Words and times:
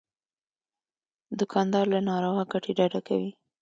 دوکاندار 1.39 1.85
له 1.93 1.99
ناروا 2.07 2.43
ګټې 2.51 2.71
ډډه 2.77 3.01
کوي. 3.07 3.31